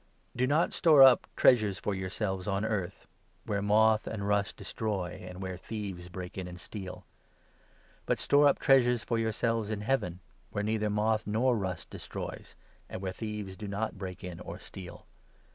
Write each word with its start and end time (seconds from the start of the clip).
The 0.33 0.39
true 0.39 0.47
Do 0.47 0.47
not 0.47 0.73
store 0.73 1.03
up 1.03 1.27
treasures 1.35 1.77
for 1.77 1.93
yourselves 1.93 2.47
on 2.47 2.63
19 2.63 2.67
Treasure, 2.69 2.83
earth, 2.83 3.07
where 3.45 3.61
moth 3.61 4.07
and 4.07 4.27
rust 4.27 4.57
destroy, 4.57 5.27
and 5.29 5.43
where 5.43 5.57
thieves 5.57 6.09
break 6.09 6.39
in 6.39 6.47
and 6.47 6.59
steal. 6.59 7.05
But 8.07 8.17
store 8.17 8.47
up 8.47 8.57
treasures 8.57 9.03
for 9.03 9.19
yourselves 9.19 9.69
20 9.69 9.81
in 9.81 9.85
Heaven, 9.85 10.19
where 10.49 10.63
neither 10.63 10.89
moth 10.89 11.27
nor 11.27 11.55
rust 11.55 11.91
destroys, 11.91 12.55
and 12.89 12.99
where 12.99 13.11
thieves 13.13 13.55
do 13.55 13.67
not 13.67 13.99
break 13.99 14.23
in 14.23 14.39
or 14.39 14.57
steal. 14.57 15.05